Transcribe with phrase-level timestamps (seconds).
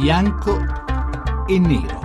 [0.00, 0.56] bianco
[1.48, 1.98] e nero.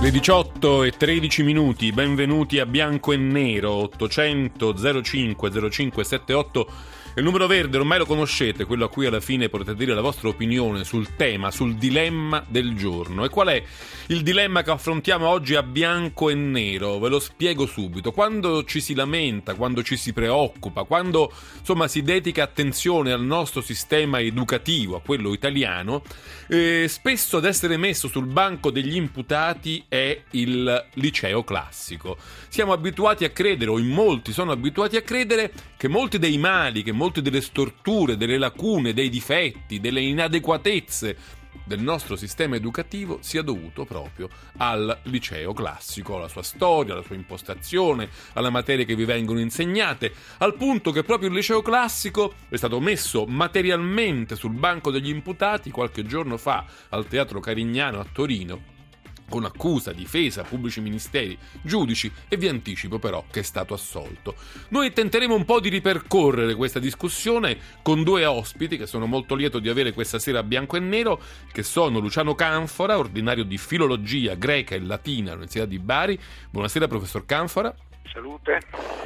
[0.00, 6.66] Le 18 e 13 minuti, benvenuti a Bianco e Nero 800 05 05 78
[7.14, 10.28] il numero verde ormai lo conoscete, quello a cui alla fine potete dire la vostra
[10.28, 13.24] opinione sul tema, sul dilemma del giorno.
[13.24, 13.62] E qual è
[14.06, 16.98] il dilemma che affrontiamo oggi a bianco e nero?
[16.98, 18.12] Ve lo spiego subito.
[18.12, 23.60] Quando ci si lamenta, quando ci si preoccupa, quando insomma si dedica attenzione al nostro
[23.60, 26.02] sistema educativo, a quello italiano,
[26.48, 32.16] eh, spesso ad essere messo sul banco degli imputati è il liceo classico.
[32.48, 36.84] Siamo abituati a credere, o in molti sono abituati a credere, che molti dei mali,
[36.84, 41.16] che molte delle storture, delle lacune, dei difetti, delle inadeguatezze
[41.64, 47.16] del nostro sistema educativo sia dovuto proprio al liceo classico, alla sua storia, alla sua
[47.16, 52.54] impostazione, alle materie che vi vengono insegnate, al punto che proprio il liceo classico è
[52.54, 58.81] stato messo materialmente sul banco degli imputati qualche giorno fa al Teatro Carignano a Torino
[59.28, 64.34] con accusa, difesa, pubblici ministeri, giudici e vi anticipo però che è stato assolto.
[64.68, 69.58] Noi tenteremo un po' di ripercorrere questa discussione con due ospiti che sono molto lieto
[69.58, 71.20] di avere questa sera a bianco e nero,
[71.50, 76.18] che sono Luciano Canfora, ordinario di filologia greca e latina all'Università di Bari.
[76.50, 77.74] Buonasera professor Canfora.
[78.12, 78.58] Salute.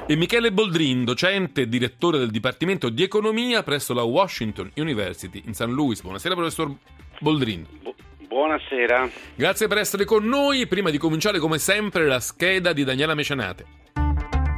[0.06, 5.54] E Michele Boldrin, docente e direttore del Dipartimento di Economia presso la Washington University in
[5.54, 5.66] St.
[5.66, 6.00] Louis.
[6.00, 6.74] Buonasera professor
[7.20, 7.66] Boldrin.
[7.82, 7.94] Bu-
[8.28, 9.08] Buonasera.
[9.34, 10.66] Grazie per essere con noi.
[10.66, 13.75] Prima di cominciare, come sempre, la scheda di Daniela Mecenate.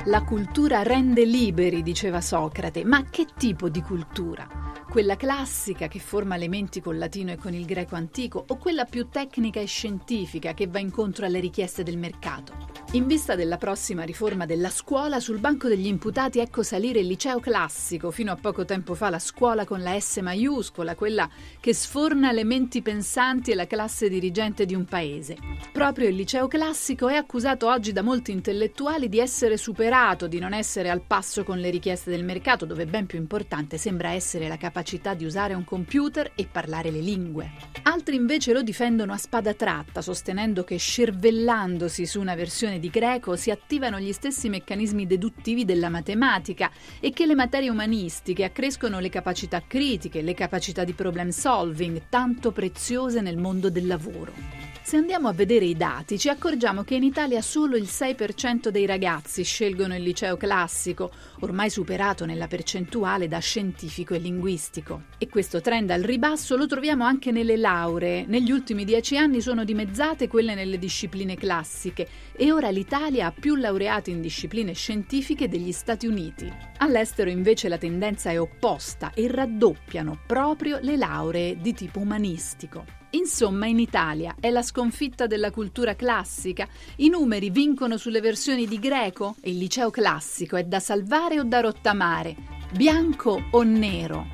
[0.04, 4.46] La cultura rende liberi, diceva Socrate, ma che tipo di cultura?
[4.88, 8.86] Quella classica che forma le menti col latino e con il greco antico o quella
[8.86, 12.68] più tecnica e scientifica che va incontro alle richieste del mercato?
[12.92, 17.38] In vista della prossima riforma della scuola, sul banco degli imputati ecco salire il liceo
[17.38, 21.28] classico, fino a poco tempo fa la scuola con la S maiuscola, quella
[21.60, 25.36] che sforna le menti pensanti e la classe dirigente di un paese.
[25.70, 29.87] Proprio il liceo classico è accusato oggi da molti intellettuali di essere superato,
[30.28, 34.10] di non essere al passo con le richieste del mercato, dove ben più importante sembra
[34.10, 37.52] essere la capacità di usare un computer e parlare le lingue.
[37.84, 43.34] Altri invece lo difendono a spada tratta, sostenendo che scervellandosi su una versione di greco
[43.34, 46.70] si attivano gli stessi meccanismi deduttivi della matematica
[47.00, 52.52] e che le materie umanistiche accrescono le capacità critiche, le capacità di problem solving, tanto
[52.52, 54.67] preziose nel mondo del lavoro.
[54.88, 58.86] Se andiamo a vedere i dati, ci accorgiamo che in Italia solo il 6% dei
[58.86, 61.10] ragazzi scelgono il liceo classico,
[61.40, 65.02] ormai superato nella percentuale da scientifico e linguistico.
[65.18, 68.24] E questo trend al ribasso lo troviamo anche nelle lauree.
[68.26, 73.56] Negli ultimi dieci anni sono dimezzate quelle nelle discipline classiche e ora l'Italia ha più
[73.56, 76.50] laureati in discipline scientifiche degli Stati Uniti.
[76.78, 82.98] All'estero invece la tendenza è opposta e raddoppiano proprio le lauree di tipo umanistico.
[83.10, 86.68] Insomma, in Italia è la sconfitta della cultura classica.
[86.96, 91.60] I numeri vincono sulle versioni di greco il liceo classico è da salvare o da
[91.60, 92.36] rottamare,
[92.72, 94.26] bianco o nero.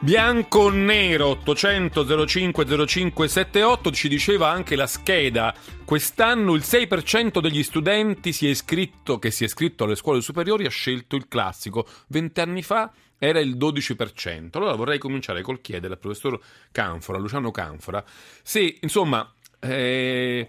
[0.00, 5.54] Bianco o nero 800 05 05 78 ci diceva anche la scheda.
[5.84, 10.70] Quest'anno il 6% degli studenti si iscritto, che si è iscritto alle scuole superiori ha
[10.70, 11.86] scelto il classico.
[12.08, 14.50] Vent'anni fa era il 12%.
[14.52, 16.38] Allora vorrei cominciare col chiedere al professor
[16.70, 18.02] Canfora, Luciano Canfora,
[18.42, 19.30] se insomma
[19.60, 20.48] eh,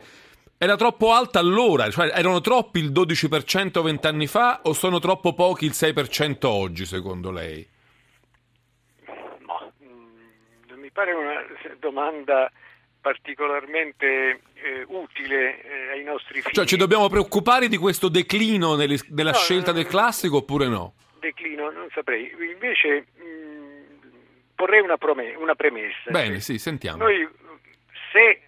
[0.58, 5.66] era troppo alta allora, cioè erano troppi il 12% vent'anni fa o sono troppo pochi
[5.66, 7.66] il 6% oggi secondo lei?
[9.48, 11.46] No, mm, mi pare una
[11.80, 12.52] domanda
[13.02, 16.54] particolarmente eh, utile eh, ai nostri figli.
[16.54, 20.68] Cioè ci dobbiamo preoccupare di questo declino nelle, della no, scelta no, del classico oppure
[20.68, 20.96] no?
[21.20, 22.32] declino, non saprei.
[22.52, 26.10] Invece mh, porrei una, prome- una, premessa.
[26.10, 27.04] Bene, sì, sentiamo.
[27.04, 27.28] Noi
[28.12, 28.42] se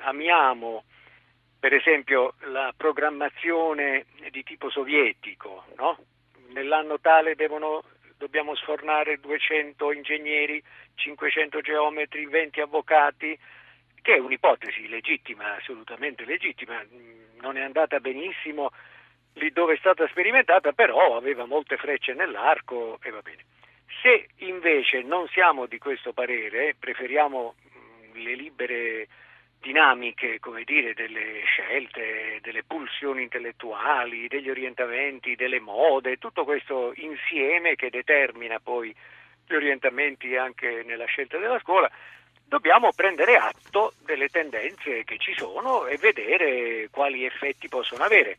[0.00, 0.84] amiamo
[1.58, 5.98] per esempio la programmazione di tipo sovietico, no?
[6.52, 7.82] nell'anno tale devono,
[8.18, 10.62] dobbiamo sfornare 200 ingegneri,
[10.94, 13.38] 500 geometri, 20 avvocati,
[14.02, 16.82] che è un'ipotesi legittima, assolutamente legittima,
[17.40, 18.70] non è andata benissimo,
[19.34, 23.44] lì dove è stata sperimentata, però aveva molte frecce nell'arco e va bene.
[24.02, 27.54] Se invece non siamo di questo parere, preferiamo
[28.12, 29.08] le libere
[29.64, 37.74] dinamiche, come dire, delle scelte, delle pulsioni intellettuali, degli orientamenti, delle mode, tutto questo insieme
[37.74, 38.94] che determina poi
[39.46, 41.90] gli orientamenti anche nella scelta della scuola,
[42.46, 48.36] dobbiamo prendere atto delle tendenze che ci sono e vedere quali effetti possono avere.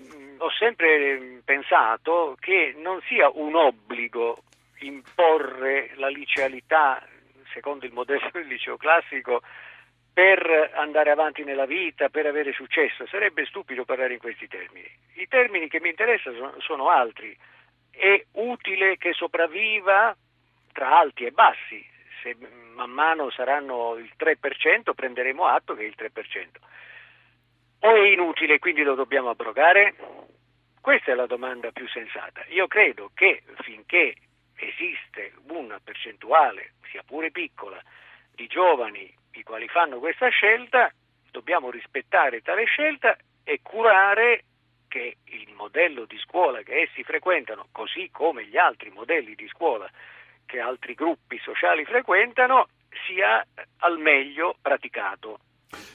[0.00, 4.38] Mm, ho sempre pensato che non sia un obbligo
[4.78, 7.06] imporre la licealità
[7.52, 9.42] secondo il modello del liceo classico
[10.16, 13.06] per andare avanti nella vita, per avere successo.
[13.06, 14.90] Sarebbe stupido parlare in questi termini.
[15.16, 17.36] I termini che mi interessano sono altri.
[17.90, 20.16] È utile che sopravviva
[20.72, 21.86] tra alti e bassi.
[22.22, 22.34] Se
[22.72, 26.46] man mano saranno il 3%, prenderemo atto che è il 3%.
[27.80, 29.96] O è inutile quindi lo dobbiamo abrogare?
[30.80, 32.42] Questa è la domanda più sensata.
[32.48, 34.14] Io credo che finché
[34.56, 37.78] esiste una percentuale, sia pure piccola,
[38.34, 40.90] di giovani i quali fanno questa scelta,
[41.30, 44.44] dobbiamo rispettare tale scelta e curare
[44.88, 49.88] che il modello di scuola che essi frequentano, così come gli altri modelli di scuola
[50.46, 52.68] che altri gruppi sociali frequentano,
[53.06, 53.44] sia
[53.78, 55.40] al meglio praticato.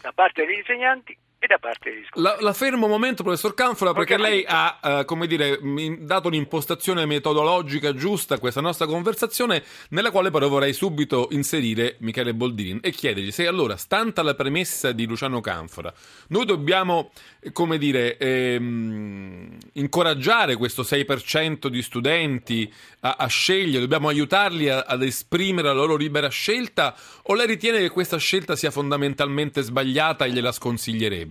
[0.02, 2.28] Da parte degli insegnanti e da parte degli scuoli.
[2.28, 5.58] La, la fermo un momento, professor Canfora, perché lei ha, eh, come dire,
[6.02, 12.36] dato un'impostazione metodologica giusta a questa nostra conversazione, nella quale però vorrei subito inserire Michele
[12.36, 15.92] Boldini e chiedergli se allora, stanta la premessa di Luciano Canfora,
[16.28, 17.10] noi dobbiamo,
[17.54, 25.02] come dire, ehm, incoraggiare questo 6% di studenti a, a scegliere, dobbiamo aiutarli a, ad
[25.02, 30.30] esprimere la loro libera scelta, o lei ritiene che questa scelta sia fondamentalmente sbagliata e
[30.30, 31.30] gliela sconsiglierebbe?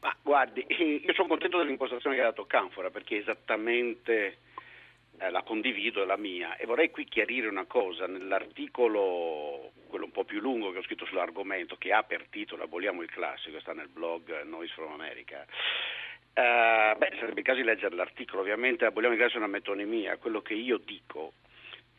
[0.00, 4.38] Ma guardi, io sono contento dell'impostazione che ha dato Canfora perché esattamente
[5.18, 6.56] eh, la condivido, è la mia.
[6.56, 11.06] E vorrei qui chiarire una cosa, nell'articolo, quello un po' più lungo che ho scritto
[11.06, 15.46] sull'argomento, che ha per titolo Aboliamo il classico, sta nel blog Noise from America,
[16.34, 20.16] eh, beh, sarebbe il caso di leggere l'articolo, ovviamente Aboliamo il classico è una metonimia,
[20.16, 21.34] quello che io dico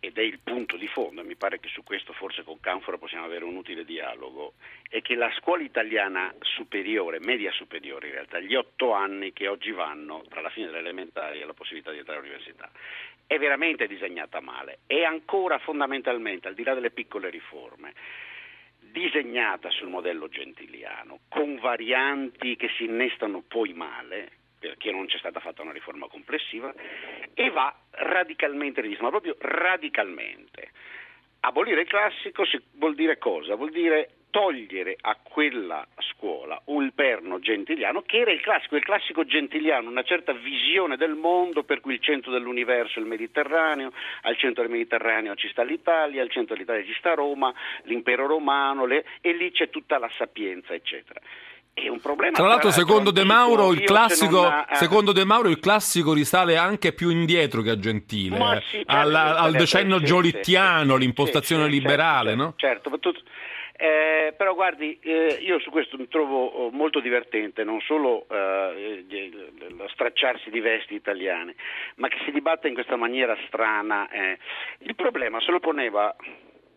[0.04, 2.98] ed è il punto di fondo, e mi pare che su questo forse con Canfora
[2.98, 4.56] possiamo avere un utile dialogo,
[4.90, 9.72] è che la scuola italiana superiore, media superiore in realtà, gli otto anni che oggi
[9.72, 12.70] vanno tra la fine delle elementari e la possibilità di entrare all'università,
[13.26, 17.94] è veramente disegnata male, è ancora fondamentalmente, al di là delle piccole riforme,
[18.80, 25.42] disegnata sul modello gentiliano, con varianti che si innestano poi male, perché non c'è stata
[25.42, 26.74] fatta una riforma complessiva,
[27.34, 30.72] e va radicalmente rivista, ma proprio radicalmente.
[31.42, 32.46] Abolire il classico
[32.76, 33.56] vuol dire cosa?
[33.56, 39.26] Vuol dire togliere a quella scuola un perno gentiliano che era il classico, il classico
[39.26, 44.38] gentiliano, una certa visione del mondo per cui il centro dell'universo è il Mediterraneo, al
[44.38, 49.06] centro del Mediterraneo ci sta l'Italia, al centro dell'Italia ci sta Roma, l'impero romano le,
[49.20, 51.20] e lì c'è tutta la sapienza, eccetera.
[51.74, 52.36] È un problema.
[52.36, 54.68] Tra l'altro, secondo De Mauro, il classico, ha...
[54.74, 58.92] secondo De Mauro, il classico risale anche più indietro che a Gentile, Ma sì, certo,
[58.92, 62.54] alla, al decennio sì, giolittiano, sì, l'impostazione liberale, certo, no?
[62.58, 63.12] Certo, tu,
[63.76, 69.04] eh, però guardi, eh, io su questo mi trovo oh, molto divertente, non solo eh,
[69.76, 71.56] lo stracciarsi di vesti italiane,
[71.96, 74.10] ma che si dibatta in questa maniera strana.
[74.10, 74.38] Eh.
[74.80, 76.16] Il problema se lo poneva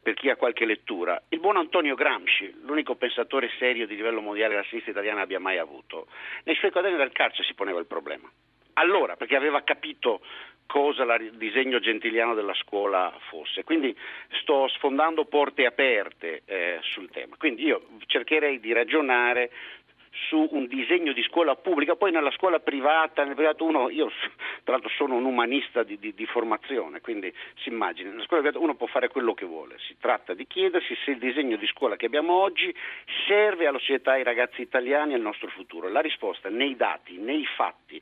[0.06, 4.50] per chi ha qualche lettura, il buon Antonio Gramsci, l'unico pensatore serio di livello mondiale
[4.54, 6.06] che la sinistra italiana abbia mai avuto,
[6.44, 8.30] nei suoi quaderni del carcere si poneva il problema.
[8.74, 10.20] Allora, perché aveva capito
[10.66, 13.64] cosa il disegno gentiliano della scuola fosse.
[13.64, 13.96] Quindi
[14.42, 17.34] sto sfondando porte aperte eh, sul tema.
[17.36, 19.50] Quindi io cercherei di ragionare
[20.28, 24.10] su un disegno di scuola pubblica, poi nella scuola privata, nel privato uno, io
[24.64, 28.62] tra l'altro sono un umanista di, di, di formazione, quindi si immagina, nella scuola privata
[28.62, 31.96] uno può fare quello che vuole, si tratta di chiedersi se il disegno di scuola
[31.96, 32.74] che abbiamo oggi
[33.26, 35.88] serve alla società, ai ragazzi italiani e al nostro futuro.
[35.88, 38.00] La risposta nei dati, nei fatti,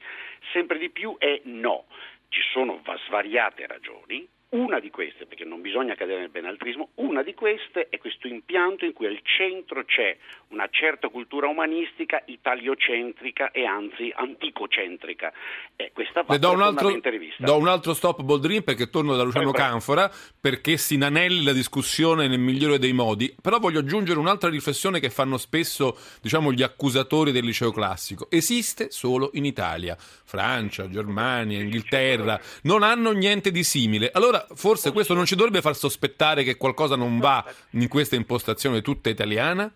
[0.52, 1.85] sempre di più è no.
[2.28, 7.34] Ci sono svariate ragioni, una di queste, perché non bisogna cadere nel benaltrismo, una di
[7.34, 10.16] queste è questo impianto in cui al centro c'è
[10.48, 15.32] una certa cultura umanistica italiocentrica e anzi anticocentrica.
[15.74, 16.92] E questa va do un, altro,
[17.38, 20.10] do un altro stop Boldrin perché torno da Luciano Poi, Canfora
[20.40, 25.10] perché si inanelli la discussione nel migliore dei modi, però voglio aggiungere un'altra riflessione che
[25.10, 28.30] fanno spesso diciamo, gli accusatori del liceo classico.
[28.30, 29.96] Esiste solo in Italia.
[29.98, 34.10] Francia, Germania, Inghilterra non hanno niente di simile.
[34.12, 38.83] Allora forse questo non ci dovrebbe far sospettare che qualcosa non va in questa impostazione
[38.83, 39.73] tutta italiana?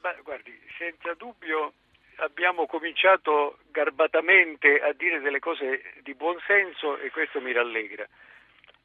[0.00, 1.72] Beh, guardi, senza dubbio
[2.16, 8.06] abbiamo cominciato garbatamente a dire delle cose di buon senso e questo mi rallegra.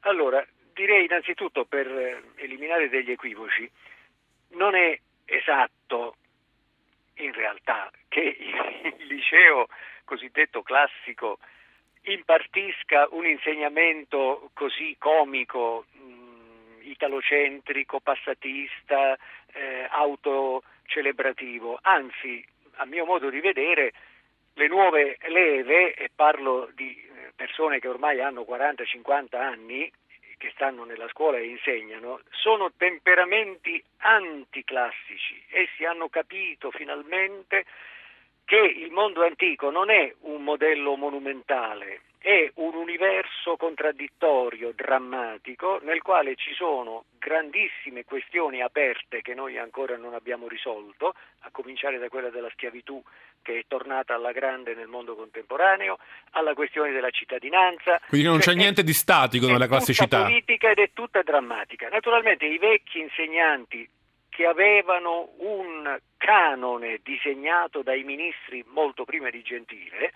[0.00, 3.70] Allora, direi innanzitutto per eliminare degli equivoci,
[4.50, 6.16] non è esatto
[7.14, 8.36] in realtà che
[8.98, 9.68] il liceo
[10.04, 11.38] cosiddetto classico
[12.02, 19.16] impartisca un insegnamento così comico, mh, mm, italocentrico, passatista,
[19.52, 22.44] eh, autocelebrativo, anzi,
[22.76, 23.92] a mio modo di vedere,
[24.54, 29.90] le nuove leve, e parlo di eh, persone che ormai hanno 40-50 anni,
[30.38, 35.42] che stanno nella scuola e insegnano sono temperamenti anticlassici.
[35.50, 37.66] Essi hanno capito finalmente
[38.48, 46.00] che il mondo antico non è un modello monumentale, è un universo contraddittorio, drammatico, nel
[46.00, 52.08] quale ci sono grandissime questioni aperte che noi ancora non abbiamo risolto, a cominciare da
[52.08, 53.02] quella della schiavitù
[53.42, 55.98] che è tornata alla grande nel mondo contemporaneo,
[56.30, 58.00] alla questione della cittadinanza.
[58.08, 60.20] Quindi non c'è cioè, niente di statico nella classicità.
[60.20, 61.90] È politica ed è tutta drammatica.
[61.90, 63.86] Naturalmente i vecchi insegnanti
[64.38, 70.12] che avevano un canone disegnato dai ministri molto prima di Gentile,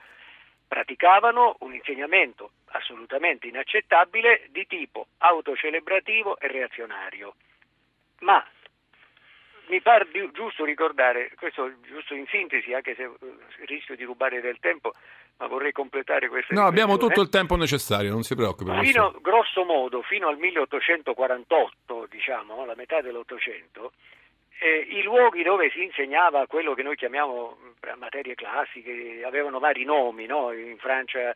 [0.69, 7.35] praticavano un insegnamento assolutamente inaccettabile di tipo autocelebrativo e reazionario.
[8.21, 8.47] Ma
[9.73, 13.11] mi pare giusto ricordare, questo giusto in sintesi, anche se eh,
[13.65, 14.93] rischio di rubare del tempo,
[15.39, 18.71] ma vorrei completare questa No, abbiamo tutto il tempo necessario, non si preoccupi.
[18.83, 23.93] Fino, grosso modo, fino al 1848, diciamo, la metà dell'Ottocento,
[24.59, 27.57] eh, i luoghi dove si insegnava quello che noi chiamiamo
[27.97, 30.53] materie classiche avevano vari nomi, no?
[30.53, 31.35] in Francia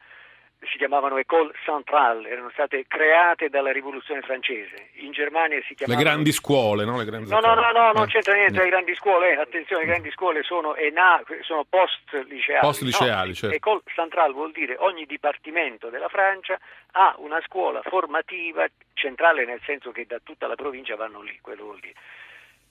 [0.60, 6.02] si chiamavano école centrale, erano state create dalla rivoluzione francese, in Germania si chiamavano...
[6.02, 6.96] Le grandi scuole, no?
[6.96, 8.06] Le grandi no, no, no, no, non eh.
[8.06, 12.60] c'entra niente, le grandi scuole, eh, attenzione, le grandi scuole sono, ENA, sono post-liceali.
[12.60, 13.34] Post-liceali, no?
[13.34, 13.56] certo.
[13.56, 16.58] École centrale vuol dire ogni dipartimento della Francia
[16.92, 21.64] ha una scuola formativa centrale nel senso che da tutta la provincia vanno lì, quello
[21.64, 21.94] vuol dire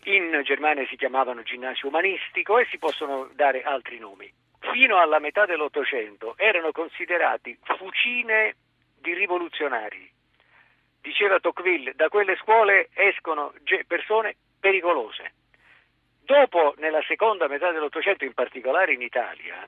[0.05, 4.31] in Germania si chiamavano ginnasio umanistico e si possono dare altri nomi.
[4.71, 8.55] Fino alla metà dell'Ottocento erano considerati fucine
[8.99, 10.11] di rivoluzionari.
[11.01, 13.53] Diceva Tocqueville, da quelle scuole escono
[13.87, 15.33] persone pericolose.
[16.23, 19.67] Dopo, nella seconda metà dell'Ottocento, in particolare in Italia,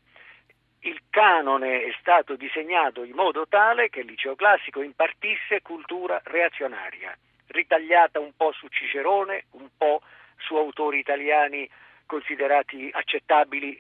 [0.82, 7.16] il canone è stato disegnato in modo tale che il liceo classico impartisse cultura reazionaria,
[7.48, 10.02] ritagliata un po' su Cicerone, un po'
[10.38, 11.70] su autori italiani
[12.06, 13.80] considerati accettabili,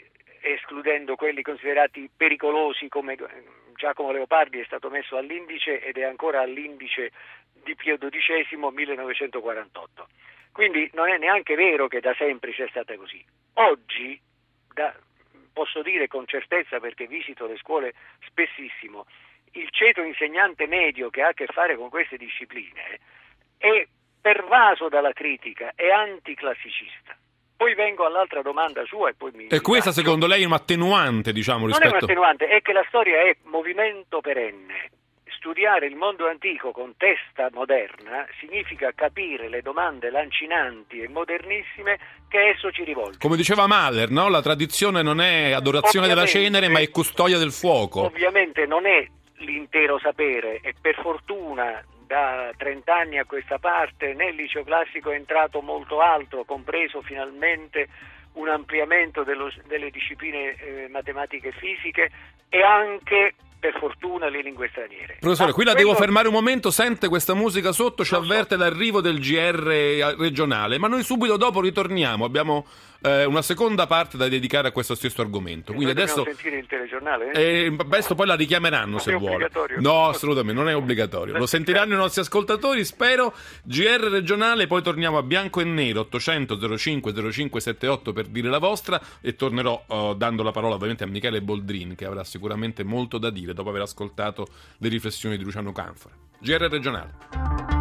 [0.53, 3.15] escludendo quelli considerati pericolosi come
[3.75, 7.11] Giacomo Leopardi è stato messo all'indice ed è ancora all'indice
[7.63, 10.07] di Pio XII 1948.
[10.51, 13.23] Quindi non è neanche vero che da sempre sia stata così.
[13.53, 14.19] Oggi,
[14.73, 14.95] da,
[15.53, 17.93] posso dire con certezza perché visito le scuole
[18.25, 19.05] spessissimo,
[19.53, 22.99] il ceto insegnante medio che ha a che fare con queste discipline
[23.57, 23.87] è
[24.21, 27.16] pervaso dalla critica e anticlassicista.
[27.57, 29.47] Poi vengo all'altra domanda sua e poi mi...
[29.47, 30.03] E questa faccio.
[30.03, 31.85] secondo lei è un'attenuante, diciamo, rispetto...
[31.85, 34.91] Non è un'attenuante, è che la storia è movimento perenne.
[35.25, 41.97] Studiare il mondo antico con testa moderna significa capire le domande lancinanti e modernissime
[42.29, 43.17] che esso ci rivolge.
[43.17, 44.29] Come diceva Mahler, no?
[44.29, 48.03] la tradizione non è adorazione ovviamente, della cenere, ma è custodia del fuoco.
[48.03, 54.33] Ovviamente non è l'intero sapere e per fortuna da 30 anni a questa parte nel
[54.33, 57.89] liceo classico è entrato molto alto, compreso finalmente
[58.33, 62.11] un ampliamento dello, delle discipline eh, matematiche e fisiche
[62.49, 65.17] e anche per fortuna le lingue straniere.
[65.19, 65.87] Professore, Ma qui la quello...
[65.87, 68.61] devo fermare un momento, sente questa musica sotto, ci avverte so.
[68.61, 72.65] l'arrivo del GR regionale, ma noi subito dopo ritorniamo, abbiamo
[73.01, 75.73] eh, una seconda parte da dedicare a questo stesso argomento.
[75.73, 77.31] Quindi adesso sentire il telegiornale?
[77.31, 79.49] Eh, questo poi la richiameranno se vuole.
[79.79, 81.37] No, assolutamente, non è obbligatorio.
[81.37, 83.33] Lo sentiranno i nostri ascoltatori, spero.
[83.63, 89.01] GR regionale, poi torniamo a bianco e nero 800 05 0578 per dire la vostra
[89.21, 93.29] e tornerò uh, dando la parola ovviamente a Michele Boldrin che avrà sicuramente molto da
[93.29, 96.15] dire dopo aver ascoltato le riflessioni di Luciano Canfora.
[96.39, 97.76] GR regionale.